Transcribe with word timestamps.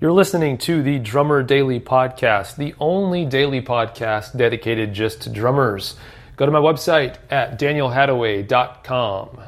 You're 0.00 0.12
listening 0.12 0.58
to 0.58 0.80
the 0.80 1.00
Drummer 1.00 1.42
Daily 1.42 1.80
Podcast, 1.80 2.54
the 2.54 2.72
only 2.78 3.24
daily 3.24 3.60
podcast 3.60 4.36
dedicated 4.38 4.94
just 4.94 5.22
to 5.22 5.28
drummers. 5.28 5.96
Go 6.36 6.46
to 6.46 6.52
my 6.52 6.60
website 6.60 7.16
at 7.32 7.58
danielhadaway.com. 7.58 9.40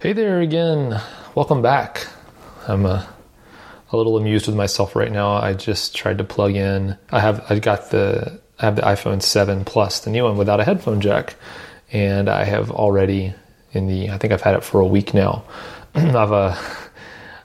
Hey 0.00 0.12
there 0.12 0.40
again. 0.40 1.00
Welcome 1.36 1.62
back. 1.62 2.04
I'm 2.66 2.84
a, 2.84 3.08
a 3.92 3.96
little 3.96 4.16
amused 4.16 4.48
with 4.48 4.56
myself 4.56 4.96
right 4.96 5.12
now. 5.12 5.34
I 5.34 5.52
just 5.52 5.94
tried 5.94 6.18
to 6.18 6.24
plug 6.24 6.56
in. 6.56 6.98
I 7.12 7.20
have 7.20 7.48
I 7.48 7.60
got 7.60 7.92
the 7.92 8.40
I 8.58 8.64
have 8.64 8.74
the 8.74 8.82
iPhone 8.82 9.22
7 9.22 9.64
Plus, 9.64 10.00
the 10.00 10.10
new 10.10 10.24
one 10.24 10.36
without 10.36 10.58
a 10.58 10.64
headphone 10.64 11.00
jack, 11.00 11.36
and 11.92 12.28
I 12.28 12.42
have 12.42 12.72
already 12.72 13.34
in 13.70 13.86
the 13.86 14.10
I 14.10 14.18
think 14.18 14.32
I've 14.32 14.42
had 14.42 14.56
it 14.56 14.64
for 14.64 14.80
a 14.80 14.86
week 14.86 15.14
now. 15.14 15.44
I've 15.94 16.32
uh, 16.32 16.56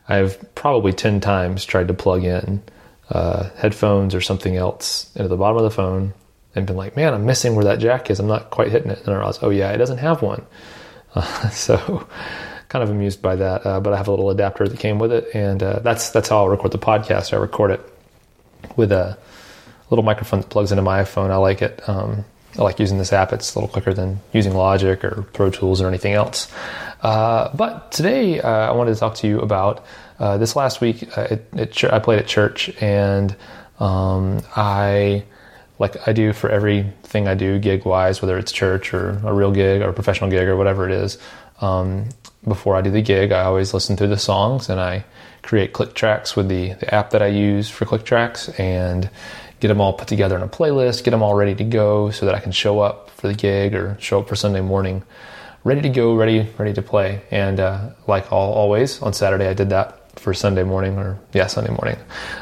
I've 0.07 0.53
probably 0.55 0.93
10 0.93 1.19
times 1.19 1.65
tried 1.65 1.87
to 1.87 1.93
plug 1.93 2.23
in 2.23 2.61
uh, 3.09 3.49
headphones 3.55 4.13
or 4.15 4.21
something 4.21 4.55
else 4.55 5.11
into 5.15 5.27
the 5.27 5.37
bottom 5.37 5.57
of 5.57 5.63
the 5.63 5.71
phone 5.71 6.13
and 6.55 6.65
been 6.65 6.77
like, 6.77 6.95
man, 6.95 7.13
I'm 7.13 7.25
missing 7.25 7.55
where 7.55 7.65
that 7.65 7.79
jack 7.79 8.09
is. 8.09 8.19
I'm 8.19 8.27
not 8.27 8.49
quite 8.49 8.71
hitting 8.71 8.91
it. 8.91 8.99
And 8.99 9.09
I 9.09 9.17
realized, 9.17 9.39
oh 9.43 9.49
yeah, 9.49 9.71
it 9.71 9.77
doesn't 9.77 9.97
have 9.97 10.21
one. 10.21 10.45
Uh, 11.13 11.49
so 11.49 12.07
kind 12.69 12.83
of 12.83 12.89
amused 12.89 13.21
by 13.21 13.35
that. 13.35 13.65
Uh, 13.65 13.79
but 13.79 13.93
I 13.93 13.97
have 13.97 14.07
a 14.07 14.11
little 14.11 14.29
adapter 14.29 14.67
that 14.67 14.79
came 14.79 14.99
with 14.99 15.11
it, 15.11 15.27
and 15.33 15.61
uh, 15.61 15.79
that's 15.79 16.09
that's 16.09 16.29
how 16.29 16.37
I'll 16.37 16.49
record 16.49 16.71
the 16.71 16.77
podcast. 16.77 17.33
I 17.33 17.37
record 17.37 17.71
it 17.71 17.81
with 18.75 18.91
a 18.91 19.17
little 19.89 20.03
microphone 20.03 20.41
that 20.41 20.49
plugs 20.49 20.71
into 20.71 20.81
my 20.81 21.01
iPhone. 21.01 21.29
I 21.29 21.37
like 21.37 21.61
it. 21.61 21.87
Um, 21.87 22.25
I 22.57 22.63
like 22.63 22.79
using 22.79 22.97
this 22.97 23.11
app. 23.11 23.33
It's 23.33 23.53
a 23.53 23.59
little 23.59 23.71
quicker 23.71 23.93
than 23.93 24.19
using 24.31 24.53
Logic 24.53 25.03
or 25.03 25.23
Pro 25.33 25.49
Tools 25.49 25.81
or 25.81 25.87
anything 25.87 26.13
else. 26.13 26.51
Uh, 27.01 27.55
but 27.55 27.91
today 27.91 28.41
uh, 28.41 28.49
I 28.49 28.71
wanted 28.71 28.93
to 28.93 28.99
talk 28.99 29.15
to 29.15 29.27
you 29.27 29.39
about 29.39 29.85
uh, 30.19 30.37
this 30.37 30.55
last 30.55 30.81
week. 30.81 31.17
Uh, 31.17 31.27
it, 31.31 31.47
it, 31.53 31.83
I 31.85 31.99
played 31.99 32.19
at 32.19 32.27
church, 32.27 32.69
and 32.81 33.35
um, 33.79 34.41
I 34.55 35.25
like 35.77 36.07
I 36.07 36.13
do 36.13 36.31
for 36.31 36.49
everything 36.49 37.27
I 37.27 37.33
do 37.33 37.59
gig 37.59 37.85
wise, 37.85 38.21
whether 38.21 38.37
it's 38.37 38.51
church 38.51 38.93
or 38.93 39.21
a 39.25 39.33
real 39.33 39.51
gig 39.51 39.81
or 39.81 39.89
a 39.89 39.93
professional 39.93 40.29
gig 40.29 40.47
or 40.47 40.55
whatever 40.55 40.87
it 40.87 40.93
is. 40.93 41.17
Um, 41.61 42.09
before 42.47 42.75
I 42.75 42.81
do 42.81 42.91
the 42.91 43.01
gig, 43.01 43.31
I 43.31 43.43
always 43.43 43.73
listen 43.73 43.97
through 43.97 44.07
the 44.09 44.17
songs 44.17 44.69
and 44.69 44.79
I 44.79 45.03
create 45.41 45.73
click 45.73 45.93
tracks 45.93 46.35
with 46.35 46.47
the, 46.47 46.73
the 46.73 46.93
app 46.93 47.11
that 47.11 47.21
I 47.21 47.27
use 47.27 47.69
for 47.69 47.85
click 47.85 48.03
tracks 48.03 48.49
and 48.49 49.09
get 49.65 49.69
them 49.69 49.81
all 49.81 49.93
put 49.93 50.07
together 50.07 50.35
in 50.35 50.43
a 50.43 50.47
playlist, 50.47 51.03
get 51.03 51.09
them 51.09 51.23
all 51.23 51.33
ready 51.33 51.55
to 51.55 51.63
go 51.63 52.11
so 52.11 52.27
that 52.27 52.35
I 52.35 52.39
can 52.39 52.51
show 52.51 52.81
up 52.81 53.09
for 53.09 53.27
the 53.27 53.33
gig 53.33 53.73
or 53.73 53.97
show 53.99 54.19
up 54.19 54.29
for 54.29 54.35
Sunday 54.35 54.61
morning 54.61 55.01
ready 55.63 55.81
to 55.81 55.89
go, 55.89 56.13
ready, 56.13 56.47
ready 56.59 56.71
to 56.73 56.83
play. 56.83 57.23
And 57.31 57.59
uh, 57.59 57.89
like 58.05 58.31
all, 58.31 58.53
always 58.53 59.01
on 59.01 59.13
Saturday, 59.13 59.47
I 59.47 59.55
did 59.55 59.71
that 59.71 60.19
for 60.19 60.35
Sunday 60.35 60.61
morning 60.61 60.99
or 60.99 61.19
yeah, 61.33 61.47
Sunday 61.47 61.71
morning. 61.71 61.97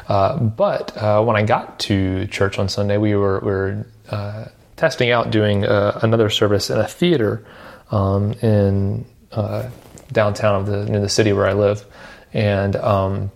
Uh, 0.06 0.38
but 0.38 0.94
uh, 0.98 1.24
when 1.24 1.34
I 1.34 1.44
got 1.44 1.80
to 1.80 2.26
church 2.26 2.58
on 2.58 2.68
Sunday, 2.68 2.98
we 2.98 3.16
were, 3.16 3.40
we 3.40 3.46
were 3.46 3.86
uh, 4.10 4.44
testing 4.76 5.10
out 5.10 5.30
doing 5.30 5.64
uh, 5.64 5.98
another 6.02 6.28
service 6.28 6.68
in 6.68 6.78
a 6.78 6.86
theater 6.86 7.46
um, 7.90 8.32
in 8.42 9.06
uh, 9.32 9.70
downtown 10.12 10.60
of 10.60 10.66
the 10.66 10.84
near 10.84 11.00
the 11.00 11.08
city 11.08 11.32
where 11.32 11.46
I 11.46 11.54
live, 11.54 11.84
and 12.34 12.76
um, 12.76 13.30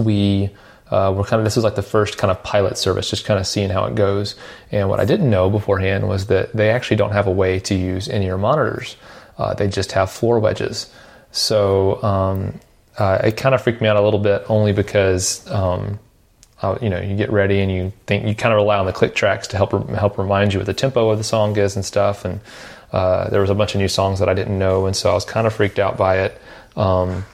we 0.00 0.50
uh, 0.92 1.10
were 1.10 1.24
kind 1.24 1.40
of 1.40 1.44
this 1.44 1.56
is 1.56 1.64
like 1.64 1.74
the 1.74 1.82
first 1.82 2.18
kind 2.18 2.30
of 2.30 2.42
pilot 2.42 2.76
service, 2.76 3.08
just 3.08 3.24
kind 3.24 3.40
of 3.40 3.46
seeing 3.46 3.70
how 3.70 3.86
it 3.86 3.94
goes. 3.94 4.36
And 4.70 4.88
what 4.88 5.00
I 5.00 5.04
didn't 5.04 5.30
know 5.30 5.48
beforehand 5.48 6.06
was 6.08 6.26
that 6.26 6.52
they 6.52 6.70
actually 6.70 6.98
don't 6.98 7.12
have 7.12 7.26
a 7.26 7.30
way 7.30 7.58
to 7.60 7.74
use 7.74 8.08
in-ear 8.08 8.36
monitors; 8.36 8.96
uh, 9.38 9.54
they 9.54 9.68
just 9.68 9.92
have 9.92 10.10
floor 10.10 10.38
wedges. 10.38 10.92
So 11.30 12.02
um, 12.02 12.60
uh, 12.98 13.22
it 13.24 13.36
kind 13.38 13.54
of 13.54 13.62
freaked 13.62 13.80
me 13.80 13.88
out 13.88 13.96
a 13.96 14.02
little 14.02 14.20
bit, 14.20 14.44
only 14.48 14.72
because. 14.72 15.50
Um, 15.50 15.98
uh, 16.60 16.78
you 16.80 16.88
know, 16.88 17.00
you 17.00 17.16
get 17.16 17.32
ready 17.32 17.58
and 17.58 17.72
you 17.72 17.92
think 18.06 18.24
you 18.24 18.36
kind 18.36 18.52
of 18.52 18.56
rely 18.56 18.78
on 18.78 18.86
the 18.86 18.92
click 18.92 19.16
tracks 19.16 19.48
to 19.48 19.56
help 19.56 19.72
help 19.90 20.16
remind 20.16 20.52
you 20.52 20.60
what 20.60 20.66
the 20.66 20.72
tempo 20.72 21.10
of 21.10 21.18
the 21.18 21.24
song 21.24 21.56
is 21.58 21.74
and 21.74 21.84
stuff. 21.84 22.24
And 22.24 22.38
uh, 22.92 23.28
there 23.30 23.40
was 23.40 23.50
a 23.50 23.54
bunch 23.56 23.74
of 23.74 23.80
new 23.80 23.88
songs 23.88 24.20
that 24.20 24.28
I 24.28 24.34
didn't 24.34 24.56
know, 24.56 24.86
and 24.86 24.94
so 24.94 25.10
I 25.10 25.14
was 25.14 25.24
kind 25.24 25.44
of 25.48 25.52
freaked 25.52 25.80
out 25.80 25.96
by 25.96 26.20
it. 26.20 26.40
Um, 26.76 27.24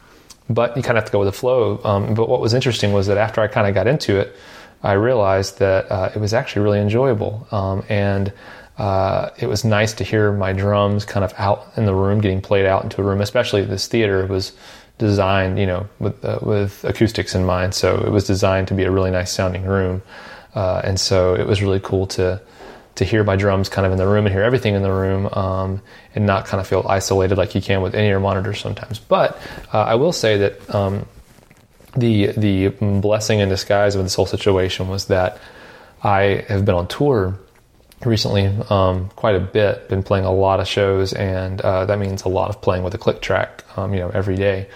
but 0.49 0.77
you 0.77 0.83
kind 0.83 0.97
of 0.97 1.03
have 1.03 1.07
to 1.07 1.13
go 1.13 1.19
with 1.19 1.29
the 1.29 1.39
flow. 1.39 1.81
Um, 1.85 2.15
but 2.15 2.29
what 2.29 2.41
was 2.41 2.55
interesting 2.55 2.93
was 2.93 3.07
that 3.07 3.19
after 3.19 3.41
I 3.41 3.49
kind 3.49 3.67
of 3.67 3.75
got 3.75 3.87
into 3.87 4.19
it, 4.19 4.35
I 4.83 4.93
realized 4.93 5.59
that 5.59 5.91
uh, 5.91 6.11
it 6.15 6.19
was 6.19 6.33
actually 6.33 6.63
really 6.63 6.81
enjoyable, 6.81 7.47
um, 7.51 7.85
and 7.89 8.33
uh, 8.79 9.31
it 9.37 9.49
was 9.49 9.65
nice 9.65 9.93
to 9.95 10.05
hear 10.05 10.33
my 10.33 10.53
drums 10.53 11.05
kind 11.05 11.25
of 11.25 11.35
out 11.37 11.67
in 11.77 11.85
the 11.85 11.95
room, 11.95 12.21
getting 12.21 12.41
played 12.41 12.65
out 12.65 12.85
into 12.85 13.01
a 13.01 13.05
room. 13.05 13.21
Especially 13.21 13.65
this 13.65 13.89
theater 13.89 14.25
was 14.27 14.53
designed, 14.99 15.59
you 15.59 15.67
know, 15.67 15.89
with 15.99 16.25
uh, 16.25 16.39
with 16.43 16.85
acoustics 16.85 17.35
in 17.35 17.45
mind, 17.45 17.75
so 17.75 17.97
it 17.99 18.11
was 18.11 18.25
designed 18.25 18.69
to 18.69 18.75
be 18.75 18.85
a 18.85 18.91
really 18.91 19.11
nice 19.11 19.33
sounding 19.33 19.65
room, 19.65 20.01
uh, 20.55 20.81
and 20.85 21.01
so 21.01 21.35
it 21.35 21.47
was 21.47 21.61
really 21.61 21.81
cool 21.81 22.07
to 22.07 22.41
to 22.99 23.05
hear 23.05 23.25
my 23.25 23.37
drums 23.37 23.69
kind 23.69 23.87
of 23.87 23.93
in 23.93 23.99
the 23.99 24.07
room 24.07 24.27
and 24.27 24.35
hear 24.35 24.43
everything 24.43 24.75
in 24.75 24.83
the 24.83 24.93
room 24.93 25.27
um, 25.33 25.81
and 26.15 26.27
not 26.27 26.47
kind 26.47 26.61
of 26.61 26.67
feel 26.67 26.85
isolated 26.89 27.39
like 27.39 27.55
you 27.55 27.61
can 27.61 27.81
with 27.81 27.95
in-ear 27.95 28.21
monitors 28.21 28.61
sometimes. 28.61 28.99
But 28.99 29.41
uh, 29.73 29.83
I 29.83 29.95
will 29.95 30.13
say 30.13 30.39
that 30.39 30.75
um, 30.75 31.07
the 31.97 32.33
the 32.33 32.69
blessing 32.69 33.39
in 33.39 33.49
disguise 33.49 33.95
of 33.95 34.03
this 34.03 34.15
whole 34.15 34.27
situation 34.27 34.89
was 34.89 35.07
that 35.07 35.39
I 36.03 36.45
have 36.49 36.65
been 36.65 36.75
on 36.75 36.89
tour 36.89 37.39
recently 38.05 38.47
um, 38.71 39.09
quite 39.11 39.35
a 39.37 39.41
bit, 39.41 39.89
been 39.89 40.03
playing 40.03 40.25
a 40.25 40.33
lot 40.33 40.61
of 40.61 40.69
shows, 40.69 41.13
and 41.13 41.61
uh, 41.61 41.87
that 41.87 41.99
means 41.99 42.23
a 42.23 42.29
lot 42.29 42.51
of 42.51 42.61
playing 42.61 42.83
with 42.85 42.95
a 42.95 42.99
click 42.99 43.21
track, 43.21 43.65
um, 43.77 43.95
you 43.95 44.01
know, 44.01 44.11
every 44.11 44.37
day. 44.37 44.69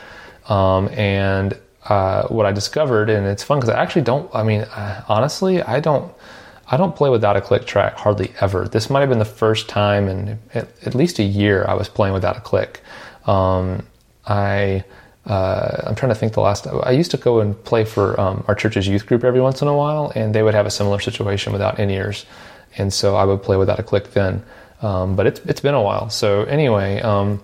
Um, 0.48 0.88
and 0.88 1.58
uh, 1.84 2.28
what 2.28 2.46
I 2.46 2.52
discovered, 2.52 3.10
and 3.10 3.26
it's 3.26 3.42
fun 3.42 3.58
because 3.58 3.74
I 3.74 3.82
actually 3.82 4.02
don't. 4.02 4.32
I 4.34 4.42
mean, 4.42 4.62
uh, 4.62 5.04
honestly, 5.08 5.62
I 5.62 5.80
don't 5.80 6.12
I 6.72 6.78
don't 6.78 6.96
play 6.96 7.10
without 7.10 7.36
a 7.36 7.42
click 7.42 7.66
track 7.66 7.96
hardly 7.98 8.32
ever. 8.40 8.66
This 8.66 8.88
might 8.88 9.00
have 9.00 9.10
been 9.10 9.18
the 9.18 9.26
first 9.26 9.68
time 9.68 10.08
in 10.08 10.38
at, 10.54 10.68
at 10.86 10.94
least 10.94 11.18
a 11.18 11.22
year 11.22 11.66
I 11.68 11.74
was 11.74 11.88
playing 11.88 12.14
without 12.14 12.38
a 12.38 12.40
click. 12.40 12.80
Um, 13.26 13.86
I 14.26 14.84
uh, 15.26 15.82
I'm 15.84 15.94
trying 15.94 16.08
to 16.08 16.14
think 16.14 16.32
the 16.32 16.40
last. 16.40 16.66
I 16.66 16.90
used 16.90 17.10
to 17.12 17.16
go 17.18 17.40
and 17.40 17.62
play 17.64 17.84
for 17.84 18.18
um, 18.18 18.42
our 18.48 18.54
church's 18.54 18.88
youth 18.88 19.06
group 19.06 19.22
every 19.22 19.40
once 19.40 19.62
in 19.62 19.68
a 19.68 19.76
while, 19.76 20.10
and 20.16 20.34
they 20.34 20.42
would 20.42 20.54
have 20.54 20.66
a 20.66 20.70
similar 20.70 20.98
situation 20.98 21.52
without 21.52 21.78
in 21.78 21.90
ears, 21.90 22.24
and 22.76 22.92
so 22.92 23.14
I 23.14 23.24
would 23.24 23.42
play 23.42 23.56
without 23.56 23.78
a 23.78 23.82
click 23.82 24.12
then. 24.12 24.42
Um, 24.80 25.14
but 25.14 25.26
it's 25.26 25.40
it's 25.40 25.60
been 25.60 25.74
a 25.74 25.82
while. 25.82 26.08
So 26.10 26.42
anyway, 26.44 27.00
um, 27.02 27.40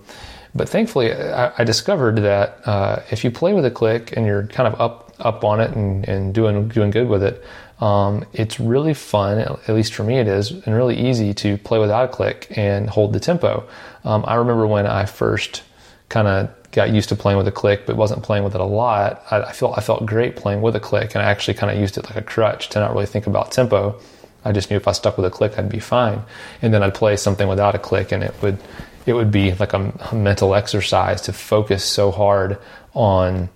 but 0.55 0.67
thankfully 0.67 1.13
I, 1.13 1.63
discovered 1.63 2.17
that 2.17 2.67
uh, 2.67 3.01
if 3.11 3.23
you 3.23 3.31
play 3.31 3.53
with 3.53 3.63
a 3.63 3.71
click 3.71 4.17
and 4.17 4.25
you're 4.25 4.47
kind 4.47 4.67
of 4.67 4.81
up 4.81 5.13
up 5.19 5.43
on 5.45 5.61
it 5.61 5.71
and, 5.71 6.05
and 6.07 6.33
doing 6.33 6.67
doing 6.67 6.89
good 6.89 7.07
with 7.07 7.23
it, 7.23 7.43
um, 7.79 8.25
it's 8.33 8.59
really 8.59 8.93
fun, 8.93 9.39
at 9.39 9.69
least 9.69 9.93
for 9.93 10.03
me 10.03 10.19
it 10.19 10.27
is, 10.27 10.51
and 10.51 10.75
really 10.75 10.99
easy 10.99 11.33
to 11.35 11.57
play 11.57 11.79
without 11.79 12.05
a 12.05 12.07
click 12.07 12.47
and 12.57 12.89
hold 12.89 13.13
the 13.13 13.19
tempo. 13.19 13.67
Um, 14.03 14.25
I 14.27 14.35
remember 14.35 14.67
when 14.67 14.85
I 14.85 15.05
first 15.05 15.63
kind 16.09 16.27
of 16.27 16.71
got 16.71 16.91
used 16.91 17.09
to 17.09 17.15
playing 17.15 17.37
with 17.37 17.47
a 17.47 17.51
click, 17.51 17.85
but 17.85 17.95
wasn't 17.95 18.21
playing 18.23 18.43
with 18.43 18.53
it 18.53 18.61
a 18.61 18.65
lot. 18.65 19.23
I, 19.31 19.41
I 19.41 19.51
felt 19.53 19.77
I 19.77 19.81
felt 19.81 20.05
great 20.05 20.35
playing 20.35 20.61
with 20.61 20.75
a 20.75 20.79
click, 20.79 21.15
and 21.15 21.23
I 21.23 21.29
actually 21.29 21.53
kind 21.53 21.71
of 21.71 21.79
used 21.79 21.97
it 21.97 22.05
like 22.05 22.17
a 22.17 22.21
crutch 22.21 22.69
to 22.69 22.79
not 22.79 22.91
really 22.93 23.05
think 23.05 23.27
about 23.27 23.51
tempo. 23.51 23.99
I 24.43 24.51
just 24.51 24.69
knew 24.69 24.77
if 24.77 24.87
I 24.87 24.93
stuck 24.93 25.17
with 25.17 25.25
a 25.25 25.29
click, 25.29 25.57
I'd 25.57 25.69
be 25.69 25.79
fine. 25.79 26.21
And 26.61 26.73
then 26.73 26.83
I'd 26.83 26.93
play 26.93 27.17
something 27.17 27.47
without 27.47 27.75
a 27.75 27.79
click, 27.79 28.11
and 28.11 28.23
it 28.23 28.33
would 28.41 28.57
it 29.05 29.13
would 29.13 29.31
be 29.31 29.53
like 29.53 29.73
a, 29.73 29.91
mental 30.13 30.53
exercise 30.53 31.21
to 31.21 31.33
focus 31.33 31.83
so 31.83 32.11
hard 32.11 32.57
on 32.93 33.49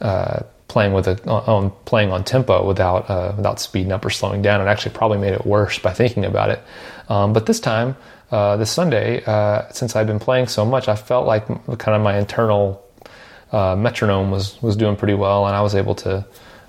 uh, 0.00 0.40
playing 0.68 0.92
with 0.92 1.06
a 1.06 1.28
on 1.28 1.70
playing 1.84 2.10
on 2.10 2.24
tempo 2.24 2.66
without 2.66 3.08
uh, 3.08 3.32
without 3.36 3.60
speeding 3.60 3.92
up 3.92 4.04
or 4.04 4.10
slowing 4.10 4.42
down. 4.42 4.60
It 4.60 4.70
actually 4.70 4.94
probably 4.94 5.18
made 5.18 5.32
it 5.32 5.46
worse 5.46 5.78
by 5.78 5.92
thinking 5.92 6.24
about 6.24 6.50
it. 6.50 6.62
Um, 7.08 7.32
but 7.32 7.46
this 7.46 7.60
time, 7.60 7.96
uh, 8.30 8.56
this 8.56 8.70
Sunday, 8.70 9.22
uh, 9.24 9.70
since 9.70 9.94
I've 9.94 10.06
been 10.06 10.18
playing 10.18 10.48
so 10.48 10.64
much, 10.64 10.88
I 10.88 10.96
felt 10.96 11.26
like 11.26 11.46
kind 11.46 11.96
of 11.96 12.02
my 12.02 12.18
internal 12.18 12.84
uh, 13.52 13.76
metronome 13.76 14.30
was 14.30 14.60
was 14.62 14.76
doing 14.76 14.96
pretty 14.96 15.14
well, 15.14 15.46
and 15.46 15.54
I 15.54 15.62
was 15.62 15.74
able 15.74 15.94
to 15.96 16.26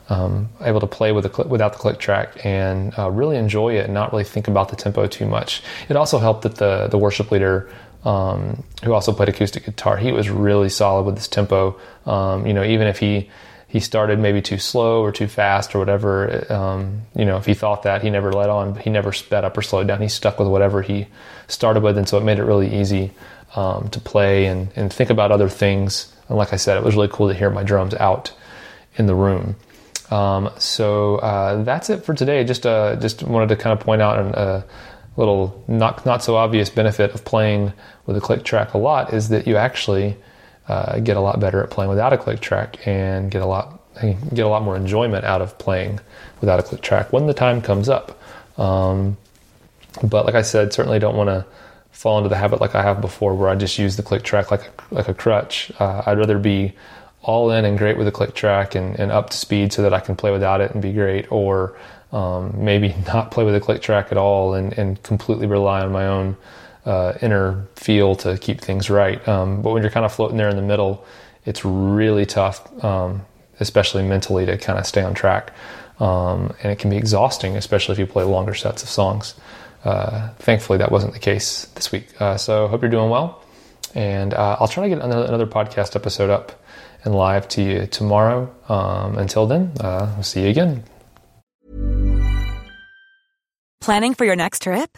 um, 0.10 0.50
able 0.62 0.80
to 0.80 0.88
play 0.88 1.12
with 1.12 1.24
the 1.24 1.34
cl- 1.34 1.50
without 1.50 1.74
the 1.74 1.80
click 1.80 2.00
track 2.00 2.46
and 2.46 2.98
uh, 2.98 3.10
really 3.10 3.38
enjoy 3.38 3.76
it 3.76 3.86
and 3.86 3.94
not 3.94 4.12
really 4.12 4.24
think 4.24 4.48
about 4.48 4.70
the 4.70 4.76
tempo 4.76 5.08
too 5.08 5.26
much. 5.26 5.64
It 5.90 5.96
also 5.96 6.20
helped 6.20 6.44
that 6.44 6.56
the 6.56 6.88
the 6.88 6.98
worship 6.98 7.32
leader. 7.32 7.70
Um, 8.06 8.64
who 8.84 8.94
also 8.94 9.12
played 9.12 9.28
acoustic 9.28 9.66
guitar? 9.66 9.98
He 9.98 10.14
was 10.14 10.30
really 10.30 10.70
solid 10.70 11.04
with 11.04 11.18
his 11.18 11.28
tempo. 11.28 11.78
Um, 12.06 12.48
you 12.48 12.54
know, 12.54 12.64
even 12.64 12.88
if 12.88 13.00
he 13.00 13.30
he 13.68 13.80
started 13.82 14.18
maybe 14.18 14.42
too 14.42 14.58
slow 14.58 15.02
or 15.02 15.12
too 15.12 15.28
fast 15.28 15.76
or 15.76 15.80
whatever. 15.80 16.52
Um, 16.52 17.02
you 17.16 17.26
know, 17.26 17.38
if 17.38 17.46
he 17.46 17.54
thought 17.54 17.84
that, 17.84 18.02
he 18.02 18.10
never 18.10 18.32
let 18.32 18.50
on. 18.50 18.76
He 18.76 18.90
never 18.90 19.12
sped 19.12 19.44
up 19.44 19.58
or 19.58 19.62
slowed 19.62 19.88
down. 19.88 20.02
He 20.02 20.08
stuck 20.08 20.40
with 20.40 20.48
whatever 20.48 20.82
he 20.82 21.08
started 21.48 21.84
with, 21.84 21.98
and 21.98 22.08
so 22.08 22.18
it 22.18 22.24
made 22.24 22.40
it 22.40 22.44
really 22.44 22.80
easy 22.80 23.12
um, 23.56 23.90
to 23.90 24.00
play 24.00 24.46
and, 24.46 24.70
and 24.76 24.92
think 24.92 25.10
about 25.10 25.32
other 25.32 25.50
things. 25.50 26.14
And 26.30 26.38
like 26.38 26.54
I 26.54 26.56
said, 26.56 26.78
it 26.78 26.84
was 26.84 26.96
really 26.96 27.10
cool 27.12 27.28
to 27.28 27.34
hear 27.34 27.50
my 27.50 27.64
drums 27.64 27.94
out 27.96 28.34
in 28.96 29.06
the 29.06 29.16
room. 29.16 29.56
Um, 30.10 30.50
so 30.58 31.18
uh, 31.18 31.64
that's 31.64 31.90
it 31.90 32.06
for 32.06 32.14
today. 32.14 32.44
Just 32.46 32.66
uh, 32.66 32.96
just 32.96 33.24
wanted 33.24 33.50
to 33.50 33.58
kind 33.58 33.78
of 33.78 33.86
point 33.86 34.02
out 34.02 34.18
a 34.18 34.66
little 35.18 35.64
not 35.68 36.06
not 36.06 36.24
so 36.24 36.38
obvious 36.38 36.70
benefit 36.70 37.12
of 37.14 37.26
playing 37.26 37.74
with 38.06 38.16
a 38.16 38.22
click 38.22 38.44
track 38.44 38.74
a 38.74 38.78
lot 38.78 39.14
is 39.14 39.30
that 39.30 39.48
you 39.48 39.58
actually 39.58 40.16
uh, 40.68 41.00
get 41.00 41.18
a 41.18 41.22
lot 41.22 41.40
better 41.40 41.64
at 41.64 41.70
playing 41.70 41.90
without 41.90 42.14
a 42.14 42.18
click 42.18 42.40
track 42.40 42.86
and 42.88 43.32
get 43.32 43.42
a 43.42 43.46
lot 43.46 43.82
get 44.34 44.46
a 44.46 44.48
lot 44.48 44.62
more 44.62 44.76
enjoyment 44.76 45.26
out 45.26 45.42
of 45.42 45.58
playing 45.58 46.00
without 46.40 46.60
a 46.60 46.64
click 46.64 46.82
track 46.82 47.12
when 47.12 47.28
the 47.28 47.34
time 47.34 47.62
comes 47.62 47.90
up. 47.90 48.20
Um, 48.60 49.18
but 50.04 50.26
like 50.26 50.36
I 50.36 50.42
said, 50.44 50.74
certainly 50.74 51.00
don't 51.00 51.16
want 51.16 51.30
to 51.30 51.46
fall 51.92 52.18
into 52.20 52.30
the 52.30 52.36
habit 52.36 52.62
like 52.62 52.76
I 52.76 52.84
have 52.84 53.02
before, 53.02 53.34
where 53.34 53.50
I 53.50 53.56
just 53.56 53.80
use 53.80 53.98
the 53.98 54.04
click 54.04 54.24
track 54.24 54.52
like 54.52 54.62
a, 54.62 54.94
like 54.94 55.08
a 55.08 55.14
crutch. 55.14 55.72
Uh, 55.80 56.04
I'd 56.06 56.20
rather 56.20 56.38
be 56.38 56.74
all 57.24 57.50
in 57.52 57.66
and 57.66 57.78
great 57.78 57.98
with 57.98 58.08
a 58.08 58.12
click 58.12 58.36
track 58.36 58.76
and, 58.76 58.98
and, 59.00 59.12
up 59.12 59.32
to 59.32 59.38
speed 59.38 59.74
so 59.74 59.82
that 59.82 59.94
I 59.94 60.00
can 60.00 60.16
play 60.16 60.32
without 60.32 60.62
it 60.62 60.72
and 60.72 60.82
be 60.82 60.94
great, 60.94 61.32
or 61.32 61.78
um, 62.12 62.54
maybe 62.64 62.96
not 63.08 63.32
play 63.32 63.44
with 63.44 63.56
a 63.56 63.60
click 63.60 63.82
track 63.82 64.12
at 64.12 64.18
all 64.18 64.54
and, 64.54 64.78
and 64.78 65.02
completely 65.02 65.48
rely 65.48 65.82
on 65.82 65.92
my 65.92 66.06
own 66.06 66.38
uh, 66.88 67.18
inner 67.22 67.68
feel 67.76 68.16
to 68.16 68.38
keep 68.38 68.62
things 68.62 68.90
right. 68.90 69.26
Um, 69.28 69.62
but 69.62 69.74
when 69.74 69.84
you're 69.84 69.92
kind 69.92 70.06
of 70.06 70.14
floating 70.14 70.38
there 70.38 70.50
in 70.50 70.56
the 70.56 70.62
middle, 70.62 71.06
it's 71.46 71.64
really 71.66 72.26
tough, 72.26 72.84
um, 72.84 73.26
especially 73.60 74.04
mentally, 74.04 74.46
to 74.46 74.58
kind 74.58 74.80
of 74.80 74.86
stay 74.86 75.04
on 75.04 75.14
track. 75.14 75.54
Um, 76.00 76.54
and 76.64 76.72
it 76.72 76.80
can 76.80 76.90
be 76.90 76.98
exhausting, 76.98 77.58
especially 77.58 77.94
if 77.94 78.00
you 78.00 78.06
play 78.08 78.24
longer 78.24 78.54
sets 78.54 78.84
of 78.84 78.90
songs. 78.90 79.36
Uh, 79.84 80.30
thankfully, 80.40 80.78
that 80.80 80.92
wasn't 80.92 81.14
the 81.14 81.20
case 81.20 81.66
this 81.76 81.92
week. 81.92 82.08
Uh, 82.20 82.38
so, 82.38 82.68
hope 82.68 82.82
you're 82.82 82.92
doing 82.92 83.10
well. 83.10 83.44
And 83.94 84.34
uh, 84.34 84.58
I'll 84.60 84.68
try 84.68 84.84
to 84.84 84.90
get 84.90 85.04
another, 85.04 85.26
another, 85.26 85.48
podcast 85.48 85.96
episode 85.96 86.30
up 86.30 86.62
and 87.04 87.16
live 87.16 87.48
to 87.50 87.62
you 87.62 87.88
tomorrow. 87.88 88.54
Um, 88.70 89.18
until 89.18 89.46
then, 89.46 89.72
uh, 89.80 90.12
we'll 90.16 90.24
see 90.24 90.44
you 90.44 90.50
again. 90.50 90.84
Planning 93.82 94.14
for 94.14 94.26
your 94.26 94.36
next 94.36 94.64
trip? 94.64 94.98